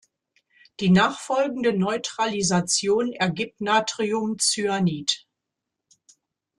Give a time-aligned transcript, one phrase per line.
[0.79, 5.27] Die nachfolgende Neutralisation ergibt Natriumcyanid.